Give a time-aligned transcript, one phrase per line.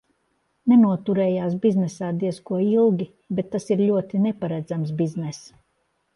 [0.71, 3.07] Nenoturējās biznesā diez ko ilgi,
[3.41, 5.47] bet tas ir ļoti neparedzams bizness.